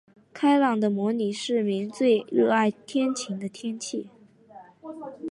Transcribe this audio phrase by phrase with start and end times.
[0.33, 4.09] 开朗的模拟市民最喜爱天晴的天气。